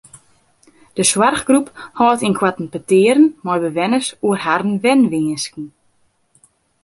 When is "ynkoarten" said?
2.27-2.67